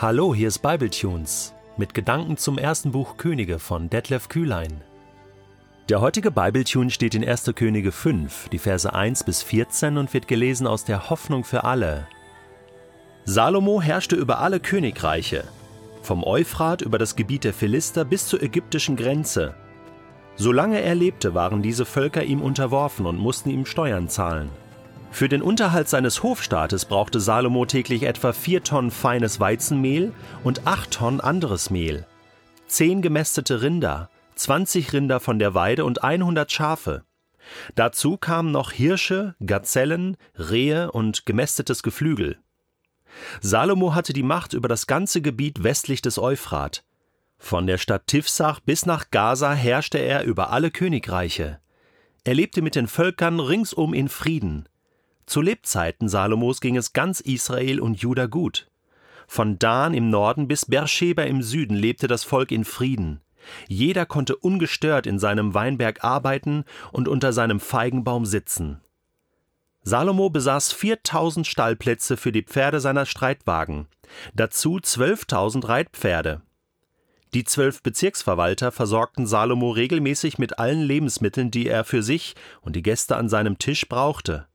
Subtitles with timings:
[0.00, 4.80] Hallo, hier ist Bibletunes mit Gedanken zum ersten Buch Könige von Detlef Kühlein.
[5.88, 7.50] Der heutige Bibletune steht in 1.
[7.56, 12.06] Könige 5, die Verse 1 bis 14 und wird gelesen aus der Hoffnung für alle.
[13.24, 15.42] Salomo herrschte über alle Königreiche,
[16.02, 19.56] vom Euphrat über das Gebiet der Philister bis zur ägyptischen Grenze.
[20.36, 24.50] Solange er lebte, waren diese Völker ihm unterworfen und mussten ihm Steuern zahlen.
[25.10, 30.12] Für den Unterhalt seines Hofstaates brauchte Salomo täglich etwa vier Tonnen feines Weizenmehl
[30.44, 32.06] und acht Tonnen anderes Mehl,
[32.66, 37.02] zehn gemästete Rinder, 20 Rinder von der Weide und 100 Schafe.
[37.74, 42.38] Dazu kamen noch Hirsche, Gazellen, Rehe und gemästetes Geflügel.
[43.40, 46.84] Salomo hatte die Macht über das ganze Gebiet westlich des Euphrat.
[47.38, 51.60] Von der Stadt Tifsach bis nach Gaza herrschte er über alle Königreiche.
[52.24, 54.68] Er lebte mit den Völkern ringsum in Frieden.
[55.28, 58.70] Zu Lebzeiten Salomos ging es ganz Israel und Juda gut.
[59.26, 63.20] Von Dan im Norden bis Beersheba im Süden lebte das Volk in Frieden.
[63.66, 68.80] Jeder konnte ungestört in seinem Weinberg arbeiten und unter seinem Feigenbaum sitzen.
[69.82, 73.86] Salomo besaß 4000 Stallplätze für die Pferde seiner Streitwagen,
[74.32, 76.40] dazu 12.000 Reitpferde.
[77.34, 82.82] Die zwölf Bezirksverwalter versorgten Salomo regelmäßig mit allen Lebensmitteln, die er für sich und die
[82.82, 84.46] Gäste an seinem Tisch brauchte.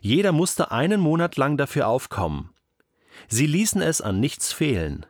[0.00, 2.50] Jeder musste einen Monat lang dafür aufkommen.
[3.28, 5.06] Sie ließen es an nichts fehlen.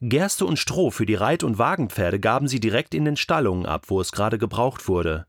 [0.00, 3.86] Gerste und Stroh für die Reit- und Wagenpferde gaben sie direkt in den Stallungen ab,
[3.88, 5.26] wo es gerade gebraucht wurde.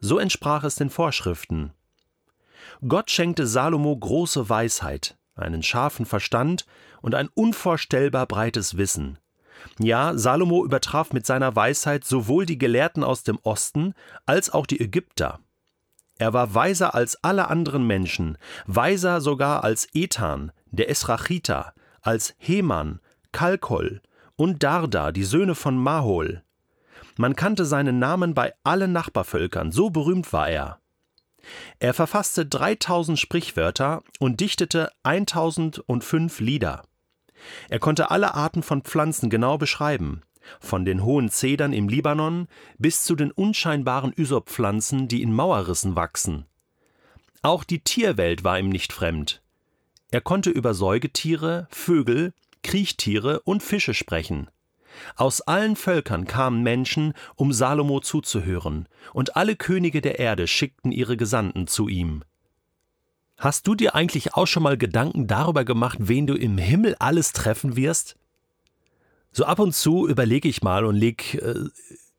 [0.00, 1.72] So entsprach es den Vorschriften.
[2.86, 6.66] Gott schenkte Salomo große Weisheit, einen scharfen Verstand
[7.00, 9.18] und ein unvorstellbar breites Wissen.
[9.78, 13.94] Ja, Salomo übertraf mit seiner Weisheit sowohl die Gelehrten aus dem Osten
[14.26, 15.40] als auch die Ägypter.
[16.22, 23.00] Er war weiser als alle anderen Menschen, weiser sogar als Ethan, der Esrachiter, als Heman,
[23.32, 24.00] Kalkol
[24.36, 26.44] und Darda, die Söhne von Mahol.
[27.16, 30.78] Man kannte seinen Namen bei allen Nachbarvölkern, so berühmt war er.
[31.80, 36.84] Er verfasste 3000 Sprichwörter und dichtete 1005 Lieder.
[37.68, 40.22] Er konnte alle Arten von Pflanzen genau beschreiben
[40.60, 42.48] von den hohen Zedern im Libanon
[42.78, 46.46] bis zu den unscheinbaren Ysop-Pflanzen, die in Mauerrissen wachsen.
[47.42, 49.42] Auch die Tierwelt war ihm nicht fremd.
[50.10, 54.48] Er konnte über Säugetiere, Vögel, Kriechtiere und Fische sprechen.
[55.16, 61.16] Aus allen Völkern kamen Menschen, um Salomo zuzuhören, und alle Könige der Erde schickten ihre
[61.16, 62.22] Gesandten zu ihm.
[63.38, 67.32] Hast du dir eigentlich auch schon mal Gedanken darüber gemacht, wen du im Himmel alles
[67.32, 68.16] treffen wirst?
[69.32, 71.68] So ab und zu überlege ich mal und lege äh,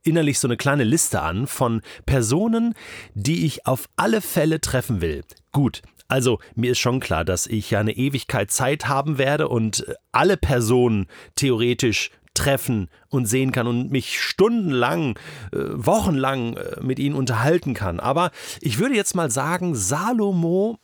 [0.03, 2.73] innerlich so eine kleine Liste an von Personen,
[3.13, 5.23] die ich auf alle Fälle treffen will.
[5.51, 9.85] Gut, also mir ist schon klar, dass ich ja eine Ewigkeit Zeit haben werde und
[10.11, 15.19] alle Personen theoretisch treffen und sehen kann und mich stundenlang,
[15.51, 17.99] äh, wochenlang äh, mit ihnen unterhalten kann.
[17.99, 20.79] Aber ich würde jetzt mal sagen, Salomo,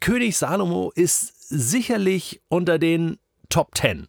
[0.00, 3.18] König Salomo ist sicherlich unter den
[3.48, 4.06] Top Ten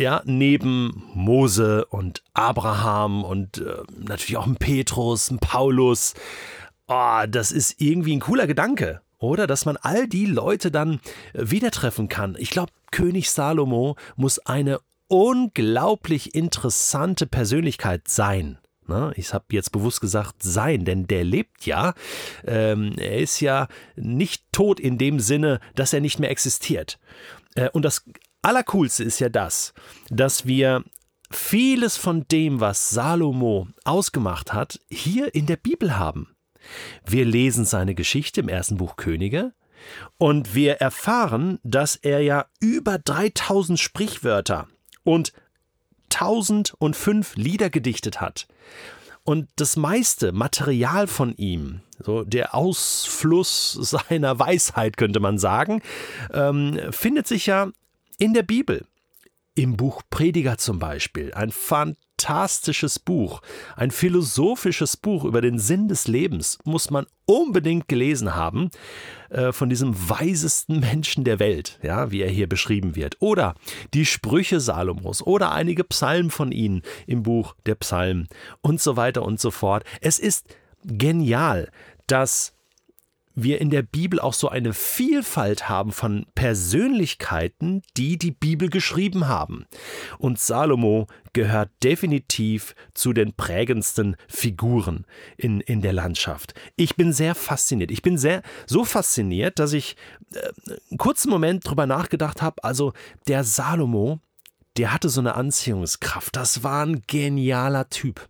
[0.00, 6.14] ja, neben Mose und Abraham und äh, natürlich auch ein Petrus, ein Paulus.
[6.88, 9.46] Oh, das ist irgendwie ein cooler Gedanke, oder?
[9.46, 11.00] Dass man all die Leute dann
[11.34, 12.36] äh, wieder treffen kann.
[12.38, 18.58] Ich glaube, König Salomo muss eine unglaublich interessante Persönlichkeit sein.
[18.90, 19.12] Ne?
[19.14, 21.94] Ich habe jetzt bewusst gesagt sein, denn der lebt ja.
[22.44, 26.98] Ähm, er ist ja nicht tot in dem Sinne, dass er nicht mehr existiert.
[27.54, 28.04] Äh, und das
[28.42, 29.74] Allercoolste ist ja das,
[30.08, 30.84] dass wir
[31.30, 36.34] vieles von dem, was Salomo ausgemacht hat, hier in der Bibel haben.
[37.06, 39.52] Wir lesen seine Geschichte im ersten Buch Könige
[40.18, 44.68] und wir erfahren, dass er ja über 3000 Sprichwörter
[45.04, 45.32] und
[46.12, 48.48] 1005 Lieder gedichtet hat.
[49.22, 55.82] Und das meiste Material von ihm, so der Ausfluss seiner Weisheit könnte man sagen,
[56.32, 57.70] ähm, findet sich ja
[58.20, 58.86] in der Bibel,
[59.54, 63.40] im Buch Prediger zum Beispiel, ein fantastisches Buch,
[63.76, 68.70] ein philosophisches Buch über den Sinn des Lebens, muss man unbedingt gelesen haben,
[69.30, 73.16] äh, von diesem weisesten Menschen der Welt, ja, wie er hier beschrieben wird.
[73.20, 73.54] Oder
[73.94, 78.28] die Sprüche Salomos oder einige Psalmen von ihnen im Buch der Psalmen
[78.60, 79.84] und so weiter und so fort.
[80.02, 81.70] Es ist genial,
[82.06, 82.52] dass
[83.34, 89.28] wir in der Bibel auch so eine Vielfalt haben von Persönlichkeiten, die die Bibel geschrieben
[89.28, 89.66] haben.
[90.18, 95.06] Und Salomo gehört definitiv zu den prägendsten Figuren
[95.36, 96.54] in, in der Landschaft.
[96.76, 97.90] Ich bin sehr fasziniert.
[97.90, 99.96] Ich bin sehr so fasziniert, dass ich
[100.34, 100.38] äh,
[100.90, 102.62] einen kurzen Moment drüber nachgedacht habe.
[102.64, 102.92] Also
[103.26, 104.20] der Salomo
[104.76, 106.36] der hatte so eine Anziehungskraft.
[106.36, 108.28] Das war ein genialer Typ.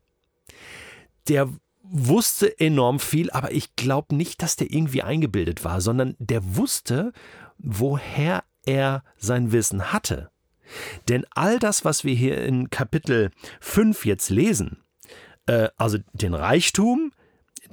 [1.29, 1.49] Der
[1.91, 7.13] wusste enorm viel, aber ich glaube nicht, dass der irgendwie eingebildet war, sondern der wusste,
[7.59, 10.31] woher er sein Wissen hatte.
[11.09, 14.85] Denn all das, was wir hier in Kapitel 5 jetzt lesen,
[15.47, 17.13] äh, also den Reichtum,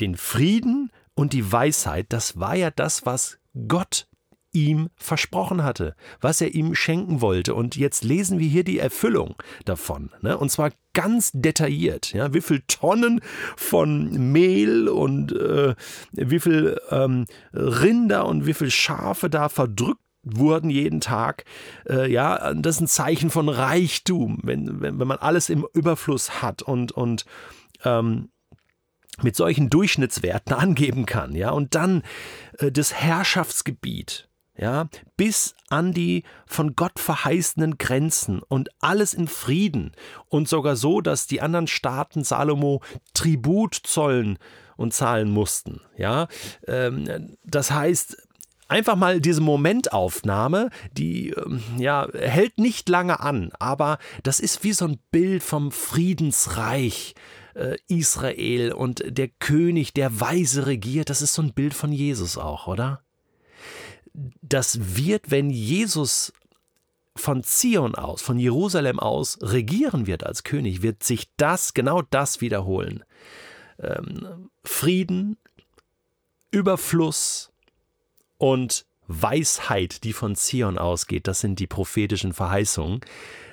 [0.02, 3.38] den Frieden und die Weisheit, das war ja das, was
[3.68, 4.08] Gott
[4.54, 7.54] ihm versprochen hatte, was er ihm schenken wollte.
[7.54, 9.36] Und jetzt lesen wir hier die Erfüllung
[9.66, 10.10] davon.
[10.22, 10.38] Ne?
[10.38, 12.14] Und zwar ganz detailliert.
[12.14, 12.34] Ja?
[12.34, 13.22] Wie viel Tonnen
[13.56, 15.76] von Mehl und äh,
[16.12, 21.46] wie viel ähm, Rinder und wie viel Schafe da verdrückt wurden jeden Tag.
[21.88, 26.42] Äh, ja, das ist ein Zeichen von Reichtum, wenn, wenn, wenn man alles im Überfluss
[26.42, 27.26] hat und, und
[27.86, 28.30] ähm,
[29.22, 32.04] mit solchen Durchschnittswerten angeben kann, ja, und dann
[32.60, 34.27] äh, das Herrschaftsgebiet,
[34.58, 39.92] ja, bis an die von Gott verheißenen Grenzen und alles in Frieden.
[40.28, 42.82] Und sogar so, dass die anderen Staaten Salomo
[43.14, 44.40] Tribut zollen
[44.76, 46.28] und zahlen mussten, ja,
[46.68, 48.18] ähm, das heißt,
[48.68, 54.74] einfach mal diese Momentaufnahme, die ähm, ja hält nicht lange an, aber das ist wie
[54.74, 57.16] so ein Bild vom Friedensreich
[57.56, 62.38] äh, Israel und der König, der weise regiert, das ist so ein Bild von Jesus
[62.38, 63.02] auch, oder?
[64.42, 66.34] Das wird, wenn Jesus
[67.16, 72.42] von Zion aus, von Jerusalem aus regieren wird als König, wird sich das, genau das
[72.42, 73.04] wiederholen.
[73.80, 75.38] Ähm, Frieden,
[76.52, 77.52] Überfluss,
[78.38, 83.02] und Weisheit, die von Zion ausgeht, das sind die prophetischen Verheißungen.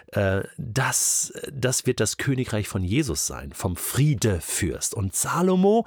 [0.08, 4.94] Äh, das, das wird das Königreich von Jesus sein, vom Friedefürst.
[4.94, 5.87] Und Salomo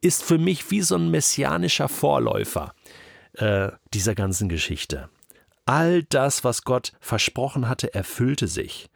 [0.00, 2.74] ist für mich wie so ein messianischer Vorläufer
[3.34, 5.08] äh, dieser ganzen Geschichte.
[5.66, 8.88] All das, was Gott versprochen hatte, erfüllte sich.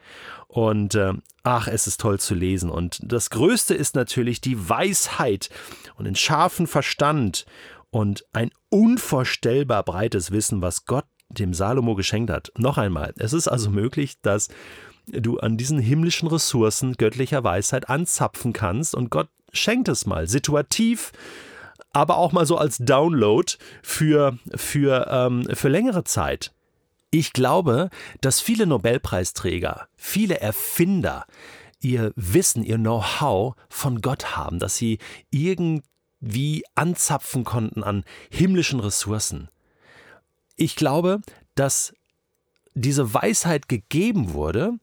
[0.48, 1.12] Und äh,
[1.42, 2.70] ach, es ist toll zu lesen.
[2.70, 5.50] Und das Größte ist natürlich die Weisheit
[5.96, 7.44] und den scharfen Verstand
[7.90, 12.52] und ein unvorstellbar breites Wissen, was Gott dem Salomo geschenkt hat.
[12.56, 14.48] Noch einmal, es ist also möglich, dass
[15.06, 21.12] du an diesen himmlischen Ressourcen göttlicher Weisheit anzapfen kannst und Gott schenkt es mal situativ,
[21.92, 23.52] aber auch mal so als Download
[23.82, 26.52] für, für, ähm, für längere Zeit.
[27.10, 27.90] Ich glaube,
[28.20, 31.26] dass viele Nobelpreisträger, viele Erfinder
[31.80, 34.98] ihr Wissen, ihr Know-how von Gott haben, dass sie
[35.30, 35.84] irgend
[36.20, 39.48] wie anzapfen konnten an himmlischen Ressourcen.
[40.56, 41.20] Ich glaube,
[41.56, 41.92] dass
[42.74, 44.74] diese Weisheit gegeben wurde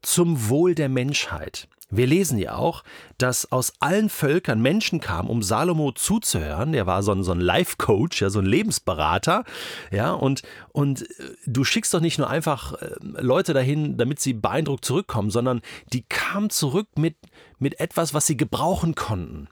[0.00, 1.68] zum Wohl der Menschheit.
[1.92, 2.82] Wir lesen ja auch,
[3.18, 6.72] dass aus allen Völkern Menschen kamen, um Salomo zuzuhören.
[6.72, 9.44] Der war so ein, so ein Life-Coach, ja, so ein Lebensberater.
[9.90, 10.42] Ja, und,
[10.72, 11.06] und äh,
[11.46, 15.60] du schickst doch nicht nur einfach äh, Leute dahin, damit sie beeindruckt zurückkommen, sondern
[15.92, 17.16] die kamen zurück mit,
[17.58, 19.48] mit etwas, was sie gebrauchen konnten.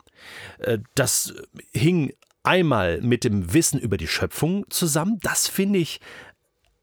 [0.59, 1.35] Äh, das
[1.73, 5.19] hing einmal mit dem Wissen über die Schöpfung zusammen.
[5.23, 6.01] Das finde ich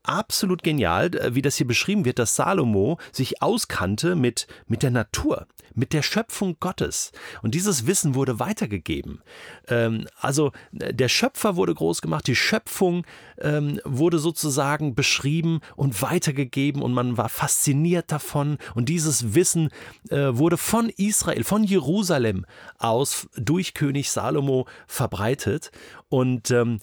[0.07, 5.47] absolut genial, wie das hier beschrieben wird, dass Salomo sich auskannte mit, mit der Natur,
[5.75, 7.11] mit der Schöpfung Gottes.
[7.41, 9.21] Und dieses Wissen wurde weitergegeben.
[9.67, 13.05] Ähm, also äh, der Schöpfer wurde groß gemacht, die Schöpfung
[13.39, 18.57] ähm, wurde sozusagen beschrieben und weitergegeben und man war fasziniert davon.
[18.75, 19.69] Und dieses Wissen
[20.09, 22.45] äh, wurde von Israel, von Jerusalem
[22.79, 25.71] aus durch König Salomo verbreitet.
[26.09, 26.79] Und ähm,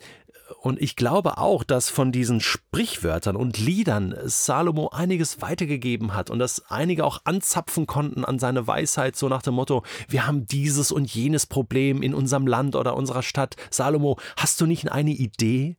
[0.61, 6.38] und ich glaube auch, dass von diesen Sprichwörtern und Liedern Salomo einiges weitergegeben hat und
[6.38, 10.92] dass einige auch anzapfen konnten an seine Weisheit, so nach dem Motto, wir haben dieses
[10.92, 13.56] und jenes Problem in unserem Land oder unserer Stadt.
[13.70, 15.76] Salomo, hast du nicht eine Idee?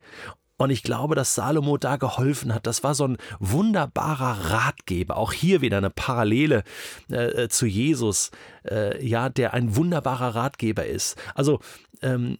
[0.58, 2.65] Und ich glaube, dass Salomo da geholfen hat.
[2.65, 5.17] Das war so ein wunderbarer Ratgeber.
[5.17, 6.63] Auch hier wieder eine Parallele
[7.12, 8.32] äh, äh zu Jesus,
[8.63, 11.17] äh, ja, der ein wunderbarer Ratgeber ist.
[11.34, 11.60] Also
[12.01, 12.38] ähm,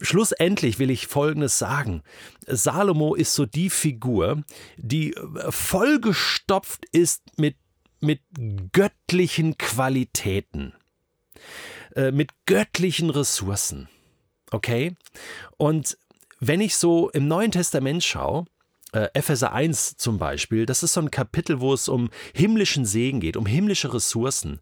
[0.00, 2.02] Schlussendlich will ich Folgendes sagen.
[2.46, 4.42] Salomo ist so die Figur,
[4.76, 7.56] die äh, vollgestopft ist mit,
[8.00, 8.20] mit
[8.72, 10.72] göttlichen Qualitäten,
[11.96, 13.88] äh, mit göttlichen Ressourcen.
[14.50, 14.94] Okay?
[15.56, 15.98] Und
[16.38, 18.44] wenn ich so im Neuen Testament schaue,
[18.92, 23.20] äh, Epheser 1 zum Beispiel, das ist so ein Kapitel, wo es um himmlischen Segen
[23.20, 24.60] geht, um himmlische Ressourcen.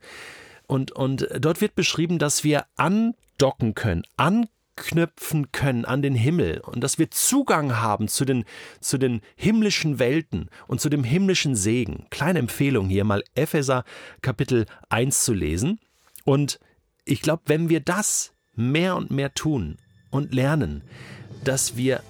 [0.66, 6.60] Und, und dort wird beschrieben, dass wir andocken können, an anknüpfen können an den Himmel
[6.60, 8.44] und dass wir Zugang haben zu den,
[8.80, 12.06] zu den himmlischen Welten und zu dem himmlischen Segen.
[12.10, 13.84] Kleine Empfehlung hier mal Epheser
[14.20, 15.80] Kapitel 1 zu lesen.
[16.24, 16.60] Und
[17.04, 19.78] ich glaube, wenn wir das mehr und mehr tun
[20.10, 20.82] und lernen,
[21.44, 22.02] dass wir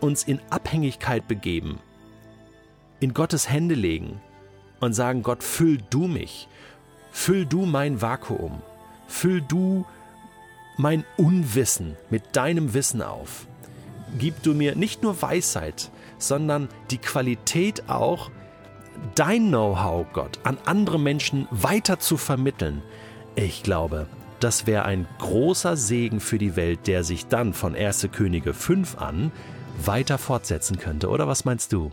[0.00, 1.78] uns in Abhängigkeit begeben
[3.00, 4.20] in Gottes Hände legen
[4.78, 6.46] und sagen, Gott, füll du mich,
[7.10, 8.62] füll du mein Vakuum,
[9.08, 9.84] füll du
[10.76, 13.46] mein Unwissen mit deinem Wissen auf.
[14.18, 18.30] Gib du mir nicht nur Weisheit, sondern die Qualität auch,
[19.14, 22.82] dein Know-how, Gott, an andere Menschen weiter zu vermitteln.
[23.34, 24.06] Ich glaube,
[24.40, 28.08] das wäre ein großer Segen für die Welt, der sich dann von 1.
[28.12, 29.32] Könige 5 an
[29.84, 31.08] weiter fortsetzen könnte.
[31.08, 31.92] Oder was meinst du?